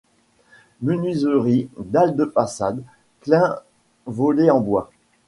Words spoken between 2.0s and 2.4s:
de